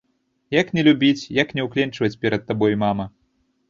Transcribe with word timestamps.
Як 0.59 0.67
не 0.77 0.85
любіць, 0.87 1.27
як 1.41 1.55
не 1.59 1.69
ўкленчваць 1.69 2.13
перад 2.27 2.41
табой, 2.53 2.73
мама?! 2.87 3.13